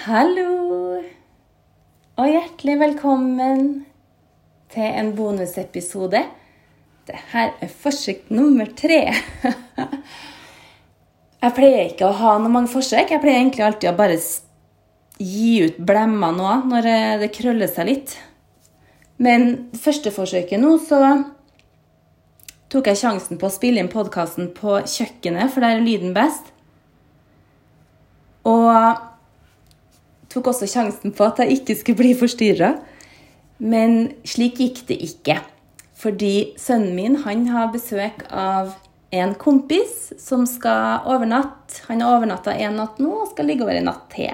[0.00, 0.96] Hallo!
[2.16, 3.64] Og hjertelig velkommen
[4.72, 6.22] til en bonusepisode.
[7.04, 9.00] Dette er forsøk nummer tre.
[11.42, 13.12] Jeg pleier ikke å ha noe mange forsøk.
[13.12, 14.16] Jeg pleier egentlig alltid å bare
[15.20, 16.90] gi ut blemmer nå når
[17.26, 18.16] det krøller seg litt.
[19.20, 21.02] Men første forsøket nå, så
[22.72, 26.54] tok jeg sjansen på å spille inn podkasten på kjøkkenet, for der er lyden best.
[28.48, 29.09] Og
[30.30, 32.74] tok også sjansen på at jeg ikke skulle bli forstyrra.
[33.60, 35.40] Men slik gikk det ikke.
[36.00, 38.72] Fordi sønnen min han har besøk av
[39.10, 41.82] en kompis som skal overnatte.
[41.88, 44.30] Han har overnatta en natt nå og skal ligge over en natt til.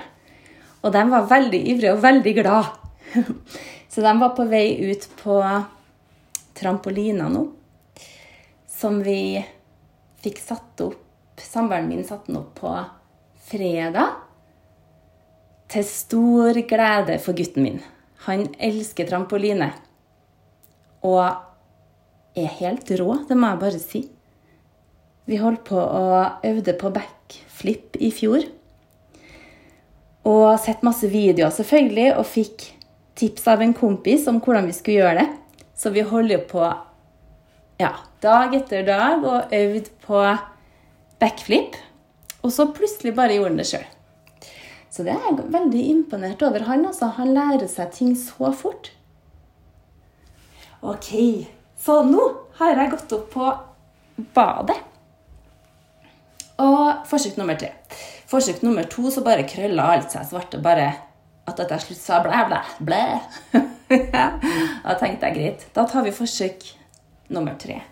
[0.84, 2.70] Og de var veldig ivrige og veldig glad.
[3.90, 5.40] Så de var på vei ut på
[6.56, 7.42] trampolina nå,
[8.68, 9.40] som vi
[10.24, 11.02] fikk satt opp
[11.37, 12.70] Samboeren min satte den opp på
[13.45, 14.25] fredag.
[15.72, 17.80] Til stor glede for gutten min.
[18.26, 19.73] Han elsker trampoline.
[21.06, 21.24] Og
[22.36, 24.02] er helt rå, det må jeg bare si.
[25.26, 26.06] Vi holdt på å
[26.46, 28.45] øvde på backflip i fjor.
[30.26, 32.68] Og sett masse videoer, selvfølgelig, og fikk
[33.18, 35.26] tips av en kompis om hvordan vi skulle gjøre det.
[35.76, 36.62] Så vi holder på
[37.80, 37.92] ja,
[38.24, 40.23] dag etter dag og øvd på
[41.20, 41.76] backflip.
[42.42, 43.86] Og så plutselig bare gjorde han det sjøl.
[44.96, 46.86] Så det er jeg veldig imponert over han.
[46.88, 47.10] altså.
[47.18, 48.94] Han lærer seg ting så fort.
[50.80, 51.10] Ok,
[51.76, 52.22] så nå
[52.56, 53.48] har jeg gått opp på
[54.36, 54.78] badet.
[56.64, 57.74] Og forsøk nummer tre.
[58.30, 60.24] Forsøk nummer to så bare krølla alt seg.
[60.30, 60.56] svart.
[60.56, 60.86] og bare
[61.46, 63.02] at dette slutt sa blæ, blæ, blæ.
[64.86, 65.66] da tenkte jeg greit.
[65.76, 66.64] Da tar vi forsøk
[67.28, 67.82] nummer tre.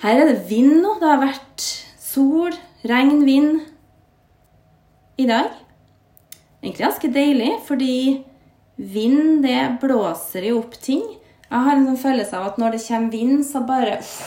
[0.00, 0.96] Her er det vind nå.
[0.96, 1.68] Det har vært
[2.00, 2.56] sol,
[2.88, 3.60] regn, vind
[5.20, 5.52] i dag.
[6.62, 7.94] Egentlig ganske deilig, fordi
[8.76, 11.02] vind det blåser jo opp ting.
[11.50, 14.18] Jeg har en sånn følelse av at når det kommer vind, så bare uff,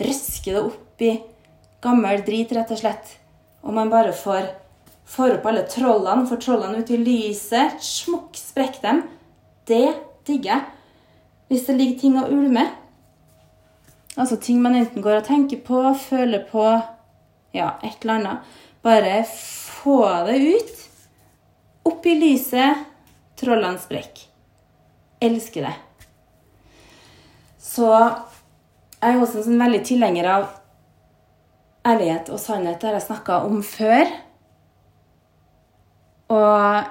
[0.00, 1.14] røsker det opp i
[1.82, 3.14] gammel drit, rett og slett.
[3.64, 4.50] Og man bare får,
[5.08, 9.02] får opp alle trollene, får trollene ut i lyset, smukk, sprekk dem.
[9.68, 9.86] Det
[10.28, 10.68] digger jeg.
[11.50, 12.70] Hvis det ligger ting og ulmer.
[14.20, 16.66] Altså ting man enten går og tenker på, føler på,
[17.56, 18.58] ja, et eller annet.
[18.82, 20.76] Bare få det ut.
[21.90, 22.84] Opp i lyset,
[23.40, 24.26] trollene sprekker.
[25.20, 25.74] Elsker det.
[27.60, 30.48] Så jeg er også en sånn veldig tilhenger av
[31.88, 32.80] ærlighet og sannhet.
[32.80, 34.08] Det har jeg snakka om før.
[36.30, 36.90] Og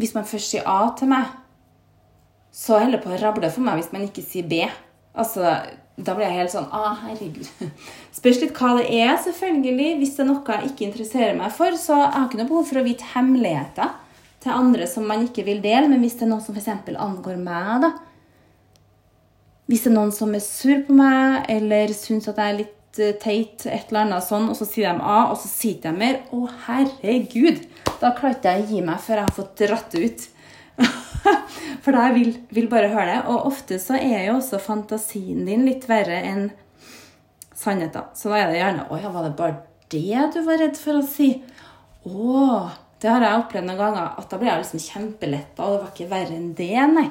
[0.00, 1.28] hvis man først sier A til meg,
[2.52, 4.64] så holder det på å rable for meg hvis man ikke sier B.
[5.14, 5.44] Altså,
[6.00, 7.48] Da blir jeg helt sånn Å, herregud.
[8.18, 9.90] Spørs litt hva det er, selvfølgelig.
[10.00, 12.68] Hvis det er noe jeg ikke interesserer meg for, så jeg har ikke noe behov
[12.70, 13.96] for å vite hemmeligheter
[14.40, 15.88] til andre som man ikke vil dele.
[15.90, 16.70] Men hvis det er noe som f.eks.
[16.96, 17.92] angår meg, da
[19.70, 22.76] Hvis det er noen som er sur på meg, eller syns at jeg er litt
[23.22, 26.24] teit, et eller annet sånn, og så sier de A, og så sier de mer.
[26.34, 27.62] Å, herregud!
[28.00, 30.28] Da klarte jeg å gi meg før jeg har fått dratt ut.
[31.84, 33.22] For da vil, vil bare høre det.
[33.30, 36.50] Og ofte så er jo også fantasien din litt verre enn
[37.56, 38.12] sannheten.
[38.16, 39.58] Så da er det gjerne Å ja, var det bare
[39.90, 41.32] det du var redd for å si?
[42.06, 42.46] Å,
[43.02, 44.08] det har jeg opplevd noen ganger.
[44.20, 47.08] At da blir jeg liksom kjempeletta, og det var ikke verre enn det, nei.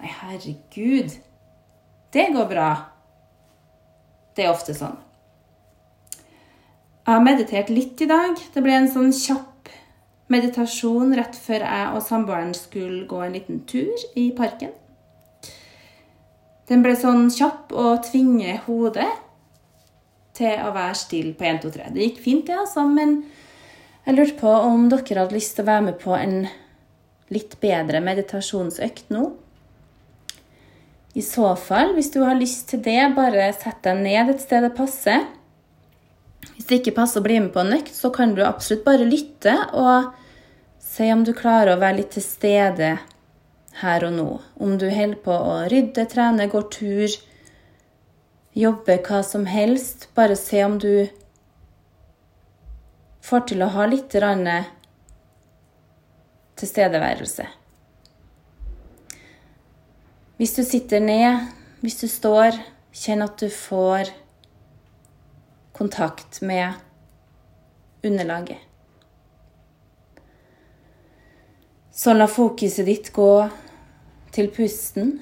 [0.00, 1.16] Nei, herregud.
[2.14, 2.68] Det går bra.
[4.34, 4.96] Det er ofte sånn.
[7.04, 8.38] Jeg har meditert litt i dag.
[8.54, 9.53] Det ble en sånn kjapp
[10.32, 14.72] meditasjon rett før jeg og samboeren skulle gå en liten tur i parken.
[16.68, 19.10] Den ble sånn kjapp å tvinge hodet
[20.34, 21.88] til å være stille på 1, 2, 3.
[21.94, 23.18] Det gikk fint, det, altså, men
[24.04, 26.46] jeg lurte på om dere hadde lyst til å være med på en
[27.32, 29.28] litt bedre meditasjonsøkt nå.
[31.14, 34.64] I så fall, hvis du har lyst til det, bare sett deg ned et sted
[34.66, 35.28] det passer.
[36.52, 39.08] Hvis det ikke passer å bli med på en økt, så kan du absolutt bare
[39.08, 40.12] lytte og
[40.84, 42.90] se om du klarer å være litt til stede
[43.80, 44.28] her og nå.
[44.62, 47.16] Om du holder på å rydde, trene, går tur,
[48.54, 50.08] jobbe hva som helst.
[50.14, 51.08] Bare se om du
[53.24, 54.14] får til å ha litt
[56.54, 57.46] tilstedeværelse.
[60.38, 61.48] Hvis du sitter ned,
[61.82, 62.58] hvis du står,
[62.94, 64.10] kjenn at du får
[65.74, 66.72] kontakt med
[68.02, 68.58] underlaget.
[71.90, 73.48] Så la fokuset ditt gå
[74.34, 75.12] til pusten,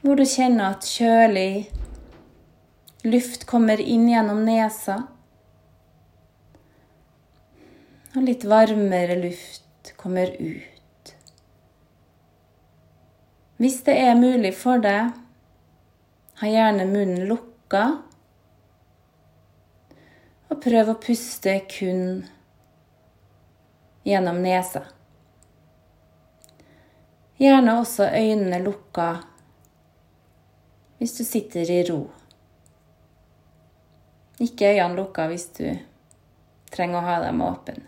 [0.00, 1.68] hvor du kjenner at kjølig
[3.08, 5.02] luft kommer inn gjennom nesa.
[8.16, 11.12] Og litt varmere luft kommer ut.
[13.58, 15.12] Hvis det er mulig for deg,
[16.38, 17.28] ha gjerne munnen
[17.68, 18.02] lukka.
[20.48, 22.24] Og prøv å puste kun
[24.04, 24.86] gjennom nesa.
[27.38, 29.20] Gjerne også øynene lukka
[30.98, 32.08] hvis du sitter i ro.
[34.40, 35.68] Ikke øynene lukka hvis du
[36.72, 37.84] trenger å ha dem åpne.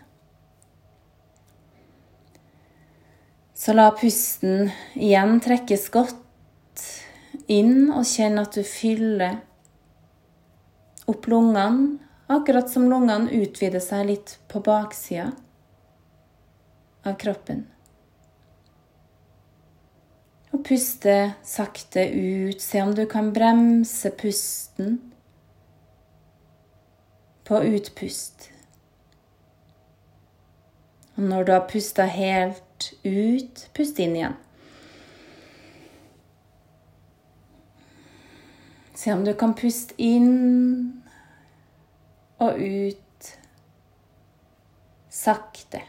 [3.53, 6.17] Så la pusten igjen trekkes godt
[7.47, 9.41] inn, og kjenn at du fyller
[11.09, 11.97] opp lungene,
[12.31, 15.31] akkurat som lungene utvider seg litt på baksida
[17.07, 17.65] av kroppen.
[20.51, 21.15] Og puste
[21.47, 22.59] sakte ut.
[22.61, 24.97] Se om du kan bremse pusten
[27.47, 28.49] på utpust.
[31.15, 34.37] Og når du har pusta helt ut, pust inn igjen.
[39.01, 41.01] Se om du kan puste inn
[42.37, 43.29] og ut
[45.09, 45.81] sakte,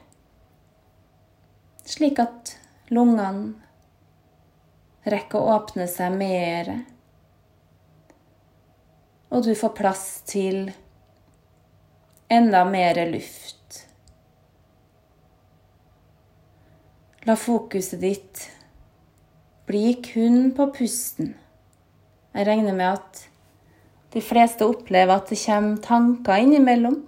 [1.84, 2.54] slik at
[2.88, 3.52] lungene
[5.12, 6.70] rekker å åpne seg mer,
[9.28, 10.72] og du får plass til
[12.32, 13.82] enda mer luft.
[17.28, 18.48] La fokuset ditt
[19.68, 21.34] bli kun på pusten.
[22.32, 23.22] Jeg regner med at
[24.12, 26.98] de fleste opplever at det kommer tanker innimellom.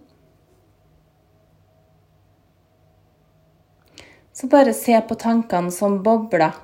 [4.35, 6.57] Så bare se på tankene som bobler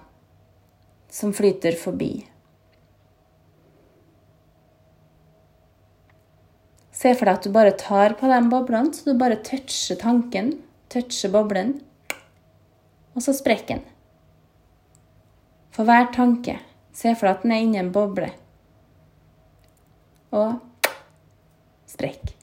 [1.11, 2.13] som flyter forbi.
[7.01, 10.59] Se for deg at du bare tar på de boblene, så du bare toucher tanken,
[10.93, 11.79] toucher boblen
[13.15, 13.87] og så sprekker den.
[15.75, 16.59] For hver tanke,
[16.93, 18.31] se for deg at den er inni en boble,
[20.31, 20.87] og
[21.91, 22.37] sprekk.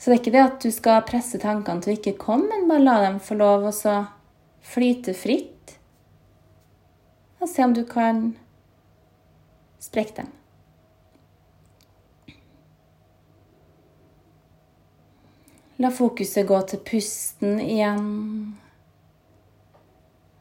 [0.00, 2.68] Så det er ikke det at du skal presse tankene til å ikke komme, men
[2.70, 3.96] bare la dem få lov å
[4.64, 5.76] flyte fritt.
[7.40, 8.30] Og se om du kan
[9.80, 10.32] sprekke dem.
[15.80, 18.10] La fokuset gå til pusten igjen.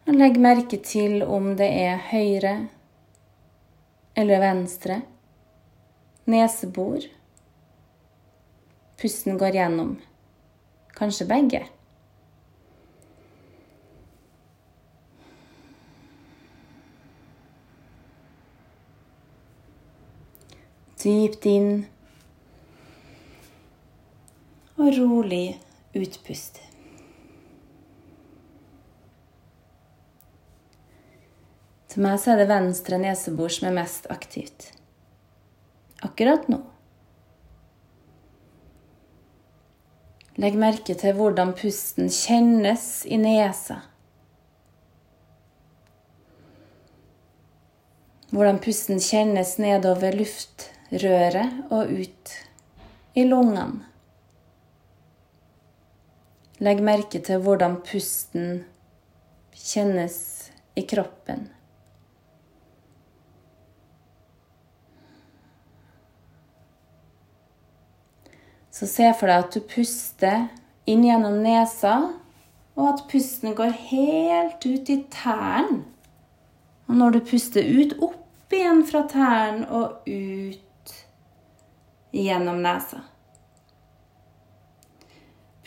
[0.08, 2.58] Og legg merke til om det er høyre
[4.20, 5.02] eller venstre
[6.24, 7.00] nesebor.
[9.02, 9.94] Pusten går gjennom
[10.94, 11.62] kanskje begge.
[21.00, 21.86] Dypt inn
[24.76, 25.46] og rolig
[25.96, 26.60] utpust.
[32.00, 34.70] Til meg så er det venstre nesebor som er mest aktivt.
[36.00, 36.62] Akkurat nå.
[40.40, 43.82] Legg merke til hvordan pusten kjennes i nesa.
[48.32, 52.36] Hvordan pusten kjennes nedover luftrøret og ut
[53.20, 53.84] i lungene.
[56.64, 58.62] Legg merke til hvordan pusten
[59.68, 60.20] kjennes
[60.80, 61.50] i kroppen.
[68.80, 70.46] Så se for deg at du puster
[70.88, 71.98] inn gjennom nesa,
[72.80, 75.82] og at pusten går helt ut i tærne.
[76.88, 80.94] Og når du puster ut, opp igjen fra tærne og ut
[82.16, 83.04] gjennom nesa.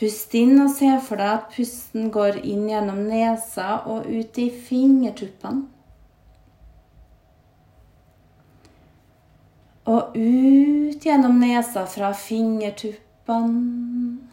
[0.01, 4.49] Pust inn og se for deg at pusten går inn gjennom nesa og ut i
[4.51, 5.69] fingertuppene.
[9.85, 14.29] Og ut gjennom nesa fra fingertuppene.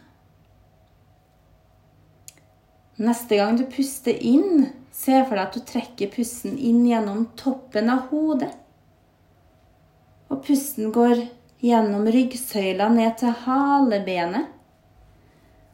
[3.00, 7.88] Neste gang du puster inn, se for deg at du trekker pusten inn gjennom toppen
[7.90, 8.52] av hodet.
[10.30, 11.24] Og pusten går
[11.64, 14.46] gjennom ryggsøyla ned til halebenet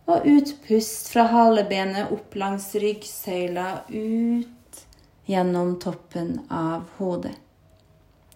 [0.07, 4.87] og utpust fra halebenet opp langs ryggsøyla, ut
[5.27, 7.35] gjennom toppen av hodet.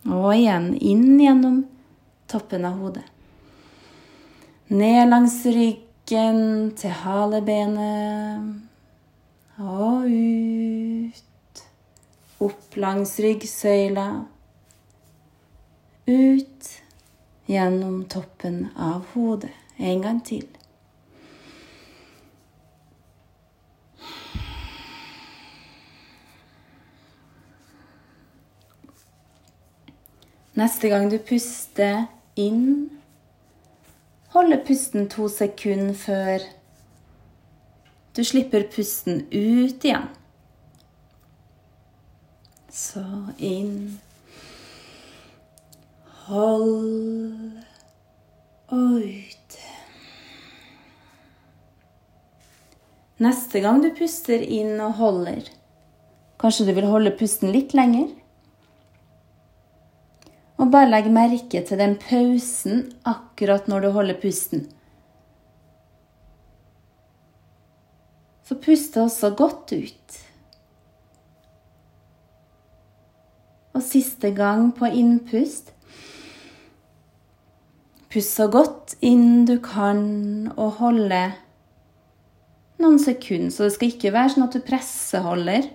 [0.09, 1.65] Og igjen inn gjennom
[2.31, 3.05] toppen av hodet.
[4.71, 8.47] Ned langs ryggen til halebenet.
[9.61, 11.65] Og ut.
[12.41, 14.07] Opp langs ryggsøyla.
[16.09, 16.71] Ut
[17.51, 19.53] gjennom toppen av hodet.
[19.77, 20.47] En gang til.
[30.61, 32.03] Neste gang du puster
[32.37, 32.91] inn,
[34.35, 36.43] holde pusten to sekunder før
[38.13, 40.05] du slipper pusten ut igjen.
[42.69, 43.07] Så
[43.39, 43.97] inn.
[46.29, 47.65] Hold
[48.69, 49.59] og ut.
[53.25, 55.49] Neste gang du puster inn og holder,
[56.37, 58.11] kanskje du vil holde pusten litt lenger?
[60.61, 64.67] Og bare legg merke til den pausen akkurat når du holder pusten.
[68.45, 70.17] Så pust også godt ut.
[73.73, 75.71] Og siste gang på innpust.
[78.11, 80.03] Pust så godt inn du kan
[80.57, 81.23] og holde
[82.83, 83.55] noen sekunder.
[83.55, 85.71] Så det skal ikke være sånn at du presseholder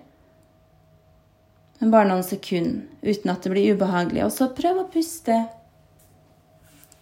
[1.80, 4.24] men bare noen sekunder uten at det blir ubehagelig.
[4.26, 5.36] Og så prøv å puste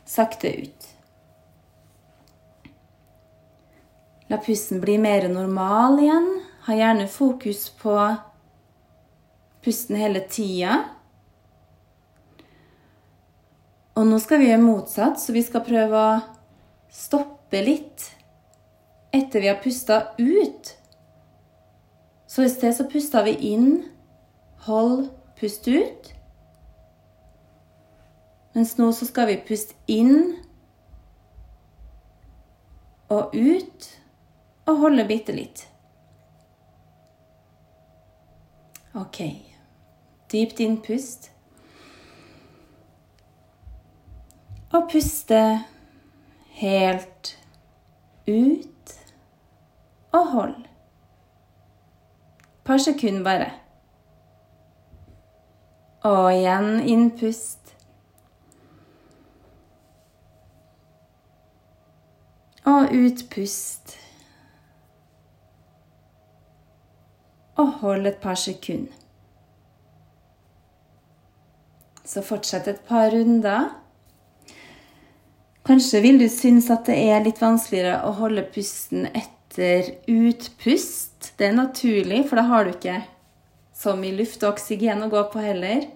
[0.09, 0.89] sakte ut.
[4.31, 6.29] La pusten bli mer normal igjen.
[6.65, 7.95] Ha gjerne fokus på
[9.63, 10.79] pusten hele tida.
[13.93, 16.21] Og nå skal vi gjøre motsatt, så vi skal prøve å
[16.89, 18.09] stoppe litt
[19.13, 20.73] etter vi har pusta ut.
[22.25, 23.83] Så i sted så pusta vi inn
[24.65, 26.13] Hold pust ut.
[28.53, 30.35] Mens nå så skal vi puste inn
[33.11, 33.87] og ut
[34.69, 35.65] og holde bitte litt.
[38.95, 39.19] Ok.
[40.31, 41.31] Dypt innpust.
[44.73, 45.41] Og puste
[46.61, 47.33] helt
[48.27, 48.93] ut
[50.13, 50.55] og hold.
[52.53, 53.62] Et par sekunder bare.
[56.03, 57.71] Og igjen innpust.
[62.67, 63.95] Og utpust.
[67.55, 68.91] Og hold et par sekunder.
[72.03, 73.71] Så fortsett et par runder.
[75.63, 81.31] Kanskje vil du synes at det er litt vanskeligere å holde pusten etter utpust.
[81.39, 82.99] Det er naturlig, for da har du ikke
[83.83, 85.89] så mye luft og oksygen å gå på heller.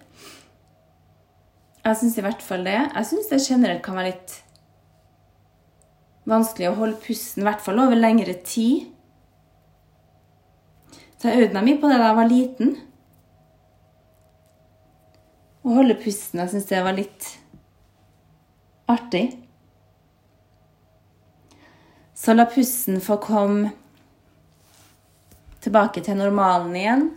[1.87, 2.75] Jeg syns i hvert fall det.
[2.75, 4.35] Jeg syns det generelt kan være litt
[6.27, 8.89] vanskelig å holde pusten, i hvert fall over lengre tid.
[11.17, 12.73] Så jeg øvde meg mye på det da jeg var liten.
[15.63, 16.41] Å holde pusten.
[16.43, 17.29] Jeg syns det var litt
[18.91, 19.23] artig.
[22.17, 23.71] Så la pusten få komme
[25.63, 27.07] tilbake til normalen igjen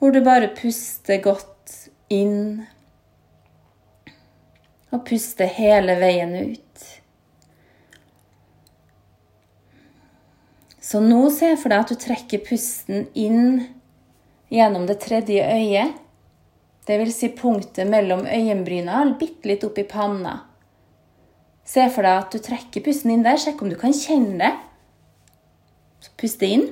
[0.00, 1.74] hvor du bare puster godt
[2.10, 2.64] inn
[4.90, 6.86] og puster hele veien ut.
[10.80, 13.60] Så nå se for deg at du trekker pusten inn
[14.50, 15.92] gjennom det tredje øyet.
[16.88, 20.40] Det vil si punktet mellom øyenbryna, bitte litt opp i panna.
[21.62, 23.38] Se for deg at du trekker pusten inn der.
[23.38, 24.50] Sjekk om du kan kjenne det.
[26.02, 26.66] Så puste inn.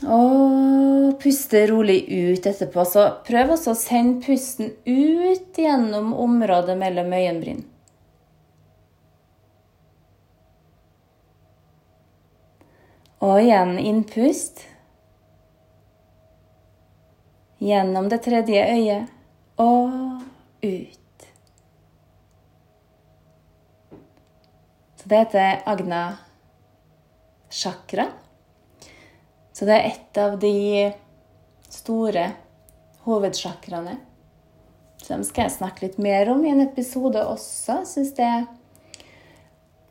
[0.00, 2.84] Og puste rolig ut etterpå.
[2.88, 7.60] Så prøv også å sende pusten ut gjennom området mellom øyenbryn.
[13.20, 14.64] Og igjen innpust.
[17.60, 20.22] Gjennom det tredje øyet og
[20.64, 21.26] ut.
[24.96, 26.00] Så det heter Agna
[27.52, 28.08] chakra.
[29.60, 30.88] Så det er et av de
[31.68, 32.22] store
[33.04, 33.98] hovedsjakraene.
[35.04, 37.82] Som skal jeg snakke litt mer om i en episode også.
[37.84, 38.30] Syns det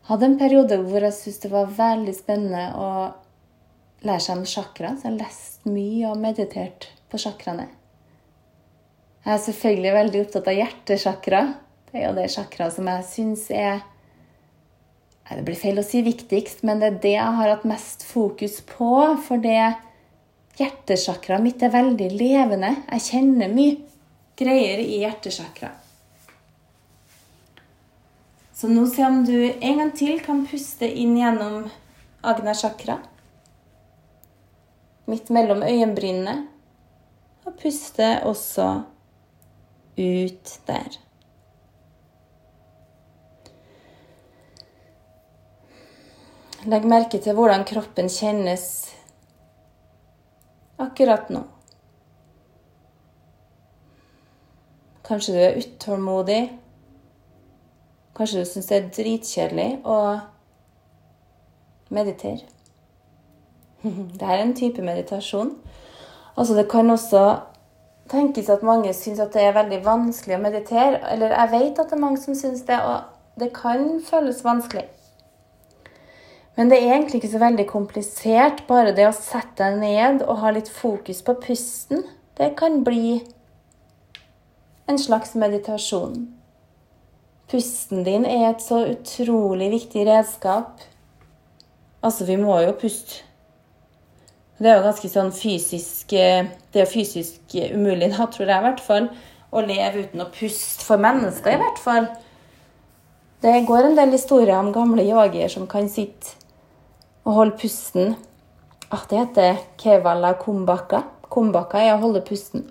[0.10, 2.90] hadde en periode hvor jeg syntes det var veldig spennende å
[4.10, 4.96] lære seg om sjakra.
[4.98, 7.68] Så jeg har lest mye og meditert på sjakraene.
[9.22, 11.46] Jeg er selvfølgelig veldig opptatt av hjertesjakra.
[11.92, 13.86] Det er jo det sjakra som jeg syns er
[15.38, 18.60] det blir feil å si viktigst, men det er det jeg har hatt mest fokus
[18.66, 18.94] på.
[19.28, 19.76] For det
[20.58, 22.72] hjertesakraet mitt er veldig levende.
[22.96, 23.78] Jeg kjenner mye
[24.40, 25.70] greier i hjertesakra.
[28.60, 31.70] Så nå se om du en gang til kan puste inn gjennom
[32.28, 32.98] agna chakra.
[35.08, 36.34] Midt mellom øyenbrynene.
[37.46, 38.72] Og puste også
[40.00, 41.00] ut der.
[46.68, 48.64] Legg merke til hvordan kroppen kjennes
[50.80, 51.46] akkurat nå.
[55.08, 56.42] Kanskje du er utålmodig.
[58.18, 59.96] Kanskje du syns det er dritkjedelig å
[61.96, 62.44] meditere.
[63.84, 65.56] Dette er en type meditasjon.
[66.36, 67.24] Altså, det kan også
[68.12, 71.00] tenkes at mange syns det er veldig vanskelig å meditere.
[71.16, 74.90] Eller jeg vet at det er mange som syns det, og det kan føles vanskelig.
[76.60, 78.66] Men det er egentlig ikke så veldig komplisert.
[78.68, 82.02] Bare det å sette deg ned og ha litt fokus på pusten,
[82.36, 83.22] det kan bli
[84.92, 86.26] en slags meditasjon.
[87.50, 90.84] Pusten din er et så utrolig viktig redskap.
[92.04, 93.24] Altså, vi må jo puste.
[94.60, 98.82] Det er jo ganske sånn fysisk Det er fysisk umulig, da, tror jeg i hvert
[98.84, 99.08] fall,
[99.56, 100.84] å leve uten å puste.
[100.84, 102.12] For mennesker, i hvert fall.
[103.40, 106.36] Det går en del historier om gamle yogier som kan sitte
[107.26, 108.16] og holde pusten.
[108.92, 111.04] Ah, det heter kevala kumbaka.
[111.30, 112.66] Kumbaka er å holde pusten.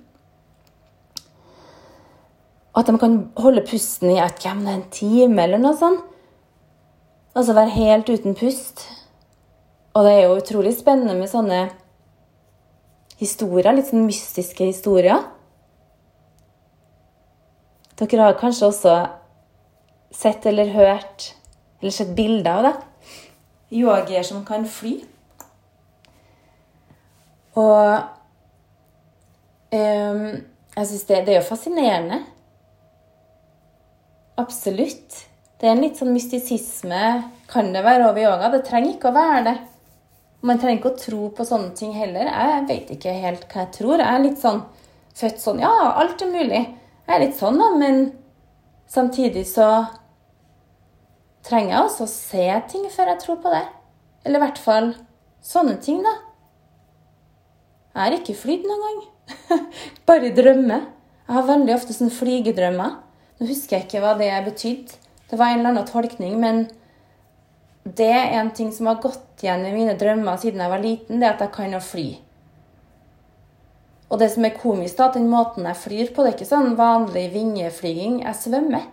[2.78, 6.04] At de kan holde pusten i et, en time eller noe sånt.
[7.38, 8.82] Altså være helt uten pust.
[9.94, 11.68] Og det er jo utrolig spennende med sånne
[13.18, 15.22] historier, litt sånn mystiske historier.
[17.98, 18.98] Dere har kanskje også
[20.14, 21.32] sett eller hørt
[21.80, 22.76] eller sett bilder av det
[23.70, 24.94] yogier som kan fly.
[27.58, 28.02] Og
[29.74, 30.26] um,
[30.78, 32.20] jeg syns det, det, er jo fascinerende.
[34.38, 35.24] Absolutt.
[35.58, 37.02] Det er en litt sånn mystisisme,
[37.50, 38.52] kan det være, over yoga.
[38.54, 39.56] Det trenger ikke å være det.
[40.46, 42.28] Man trenger ikke å tro på sånne ting heller.
[42.30, 43.96] Jeg vet ikke helt hva jeg tror.
[43.98, 44.60] Jeg er litt sånn
[45.18, 46.62] født sånn Ja, alt er mulig.
[47.08, 48.04] Jeg er litt sånn, da, men
[48.86, 49.66] samtidig så
[51.46, 53.64] trenger jeg også å se ting før jeg tror på det.
[54.24, 54.92] Eller i hvert fall
[55.44, 56.14] sånne ting, da.
[57.94, 59.02] Jeg har ikke flydd noen gang.
[60.08, 60.88] Bare i drømmer.
[61.28, 62.96] Jeg har veldig ofte sånne flygedrømmer.
[63.38, 65.00] Nå husker jeg ikke hva det betydde.
[65.28, 66.62] Det var en eller annen tolkning, men
[67.84, 71.20] det er en ting som har gått igjen i mine drømmer siden jeg var liten,
[71.20, 72.06] det er at jeg kan å fly.
[74.08, 76.48] Og det som er komisk, da, at den måten jeg flyr på, det er ikke
[76.48, 78.22] sånn vanlig vingeflyging.
[78.24, 78.86] Jeg svømmer.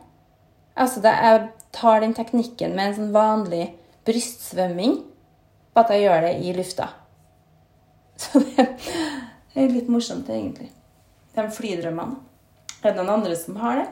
[0.76, 3.66] Altså, det, jeg tar den teknikken med en sånn vanlig
[4.08, 5.00] brystsvømming,
[5.76, 6.88] bare at jeg gjør det i lufta.
[8.22, 8.66] Så det
[9.60, 10.70] er litt morsomt, egentlig.
[11.36, 12.22] De flydrømmene.
[12.86, 13.88] Er det noen andre som har det?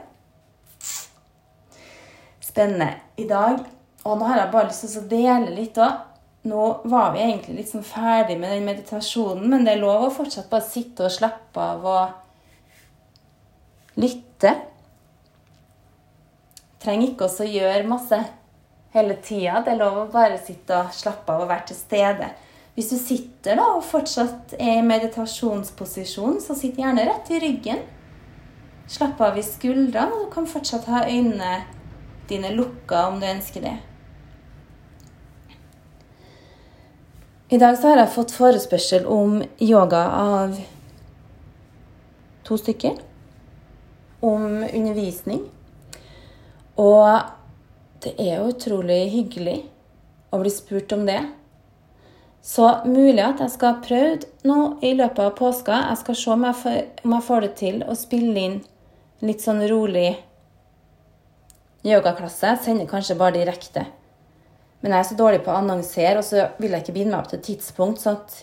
[2.44, 2.92] Spennende.
[3.18, 3.64] I dag
[4.04, 5.92] Og nå har jeg bare lyst til å dele litt òg.
[6.44, 10.10] Nå var vi egentlig litt sånn ferdig med den meditasjonen, men det er lov å
[10.12, 12.04] fortsatt bare sitte og slappe av og
[13.96, 14.52] lytte.
[16.84, 18.18] Trenger ikke også gjøre masse
[18.94, 19.62] hele tida.
[19.64, 22.28] Det er lov å bare sitte og slappe av og være til stede.
[22.74, 27.80] Hvis du sitter da og fortsatt er i meditasjonsposisjon, så sitt gjerne rett i ryggen.
[28.90, 31.62] Slapp av i skuldrene, og du kan fortsatt ha øynene
[32.28, 33.76] dine lukka om du ønsker det.
[37.54, 40.56] I dag så har jeg fått forespørsel om yoga av
[42.44, 42.98] to stykker.
[44.24, 45.44] Om undervisning.
[46.80, 47.20] Og
[48.02, 49.58] det er jo utrolig hyggelig
[50.34, 51.20] å bli spurt om det.
[52.44, 55.78] Så mulig at jeg skal ha prøvd nå i løpet av påska.
[55.88, 58.58] Jeg skal se om jeg, får, om jeg får det til å spille inn
[59.24, 60.10] litt sånn rolig
[61.86, 62.50] yogaklasse.
[62.50, 63.86] Jeg sender kanskje bare direkte.
[64.82, 67.22] Men jeg er så dårlig på å annonsere, og så vil jeg ikke binde meg
[67.22, 68.02] opp til et tidspunkt.
[68.02, 68.36] Så at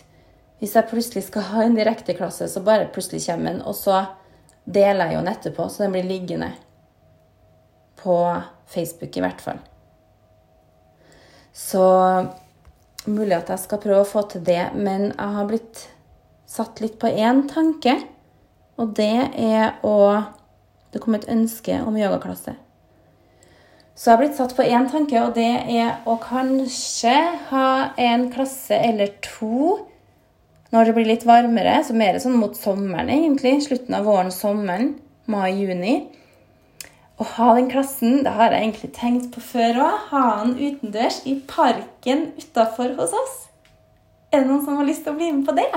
[0.58, 3.62] hvis jeg plutselig skal ha en direkteklasse, så bare plutselig kommer den.
[3.62, 4.00] Og så
[4.66, 6.50] deler jeg jo den etterpå, så den blir liggende
[8.00, 8.16] på
[8.72, 9.60] Facebook i hvert fall.
[11.52, 11.84] Så
[13.04, 15.86] mulig at jeg skal prøve å få til det, men jeg har blitt
[16.48, 17.96] satt litt på én tanke,
[18.80, 19.96] og det er å
[20.92, 22.52] Det kom et ønske om yogaklasse.
[23.96, 27.14] Så jeg har blitt satt på én tanke, og det er å kanskje
[27.48, 29.78] ha en klasse eller to
[30.72, 33.58] når det blir litt varmere, så mer sånn mot sommeren, egentlig.
[33.64, 34.94] Slutten av våren, sommeren,
[35.32, 35.96] mai-juni.
[37.22, 39.98] Å ha den klassen det har jeg egentlig tenkt på før òg.
[40.10, 43.36] Ha den utendørs i parken utafor hos oss.
[44.32, 45.68] Er det noen som har lyst til å bli med på det?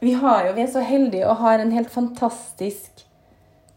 [0.00, 3.04] Vi, har jo, vi er så heldige og har en helt fantastisk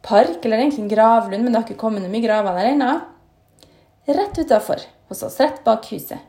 [0.06, 2.94] park, eller egentlig en gravlund, men det har ikke kommet noe mye graver der ennå.
[4.08, 6.24] Rett utafor hos oss, rett bak huset.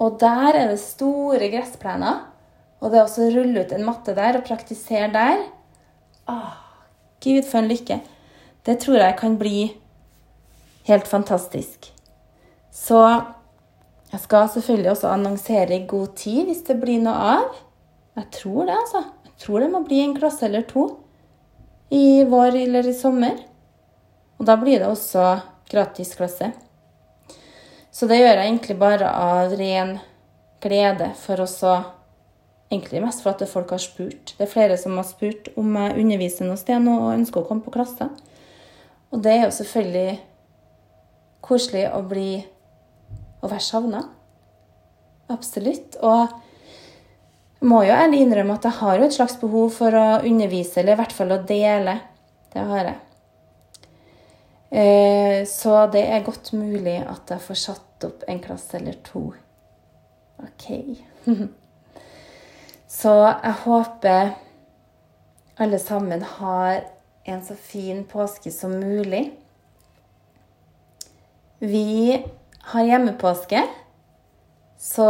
[0.00, 2.22] Og der er det store gressplener.
[2.80, 5.42] Og det er å rulle ut en matte der og praktisere der.
[6.30, 6.54] Åh,
[7.20, 7.98] Gud, for en lykke.
[8.66, 9.72] Det tror jeg kan bli
[10.88, 11.92] helt fantastisk.
[12.72, 13.00] Så
[14.10, 17.60] jeg skal selvfølgelig også annonsere i god tid hvis det blir noe av.
[18.18, 19.04] Jeg tror det, altså.
[19.28, 20.88] Jeg tror det må bli en klasse eller to
[21.90, 23.38] i vår eller i sommer.
[24.38, 25.38] Og da blir det også
[25.70, 26.50] gratis klasse.
[27.90, 29.96] Så det gjør jeg egentlig bare av ren
[30.62, 31.48] glede for å
[32.70, 34.30] Egentlig mest for at folk har spurt.
[34.38, 37.48] Det er flere som har spurt om jeg underviser noe sted nå og ønsker å
[37.48, 38.06] komme på klasse.
[39.10, 40.20] Og det er jo selvfølgelig
[41.44, 42.30] koselig å bli
[43.40, 44.04] å være savna.
[45.30, 45.96] Absolutt.
[46.02, 46.30] Og
[47.60, 50.80] jeg må jo ærlig innrømme at jeg har jo et slags behov for å undervise,
[50.80, 51.96] eller i hvert fall å dele.
[52.50, 52.98] Det har jeg.
[54.70, 59.24] Eh, så det er godt mulig at jeg får satt opp en klasse eller to.
[60.40, 60.68] OK.
[63.00, 64.32] så jeg håper
[65.60, 66.86] alle sammen har
[67.24, 69.30] en så fin påske som mulig.
[71.60, 72.16] Vi
[72.72, 73.64] har hjemmepåske,
[74.80, 75.08] så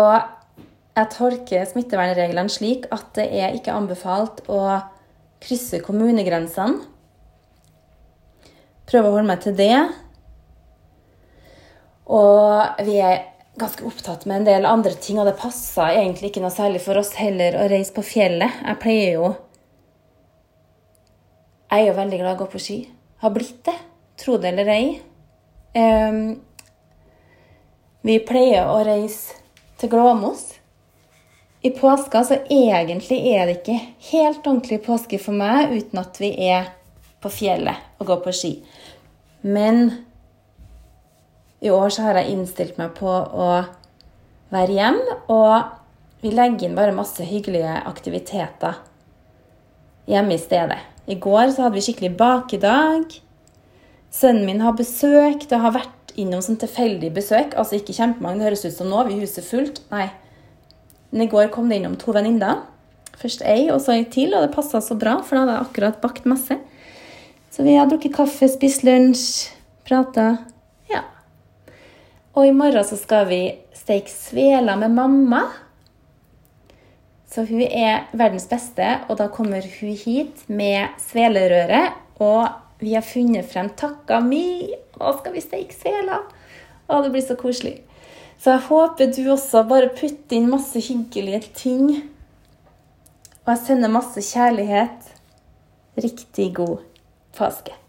[0.96, 4.62] jeg tolker smittevernreglene slik at det er ikke anbefalt å
[5.40, 6.90] krysse kommunegrensene
[8.90, 9.74] prøve å holde meg til det.
[12.10, 13.26] Og vi er
[13.60, 16.98] ganske opptatt med en del andre ting, og det passer egentlig ikke noe særlig for
[17.00, 18.62] oss heller å reise på fjellet.
[18.64, 19.30] Jeg pleier jo
[21.70, 22.78] Jeg er jo veldig glad i å gå på ski.
[23.22, 23.76] Har blitt det,
[24.18, 24.86] tro det eller ei.
[25.78, 26.40] Um,
[28.02, 29.38] vi pleier å reise
[29.78, 30.48] til Glåmos.
[31.62, 33.78] I påska så egentlig er det ikke
[34.10, 36.72] helt ordentlig påske for meg uten at vi er
[37.20, 38.52] på fjellet og går på ski.
[39.46, 39.92] Men
[41.60, 43.50] i år så har jeg innstilt meg på å
[44.50, 48.80] være hjemme, og vi legger inn bare masse hyggelige aktiviteter
[50.10, 50.80] hjemme i stedet.
[51.10, 53.16] I går så hadde vi skikkelig bakedag.
[54.14, 55.46] Sønnen min har besøk.
[55.50, 57.54] Det har vært innom sånn tilfeldig besøk.
[57.58, 59.04] Altså ikke kjempemange, det høres ut som nå.
[59.08, 59.82] Vi huset fullt.
[59.90, 60.08] Nei.
[61.10, 62.62] Men i går kom det innom to venninner.
[63.20, 65.66] Først ei, og så ei til, og det passa så bra, for da hadde jeg
[65.66, 66.56] akkurat bakt masse.
[67.50, 69.50] Så vi har drukket kaffe, spist lunsj,
[69.84, 70.28] prata.
[70.88, 71.02] Ja.
[72.38, 73.42] Og i morgen så skal vi
[73.76, 75.42] steke sveler med mamma.
[77.30, 81.94] Så hun er verdens beste, og da kommer hun hit med svelerøret.
[82.20, 82.48] Og
[82.82, 84.72] vi har funnet frem takka mi.
[84.98, 86.26] Og skal vi steke seler?
[86.90, 87.78] Å, det blir så koselig.
[88.40, 91.90] Så jeg håper du også bare putter inn masse hyggelige ting.
[93.44, 95.12] Og jeg sender masse kjærlighet.
[96.00, 96.80] Riktig god
[97.36, 97.79] påske.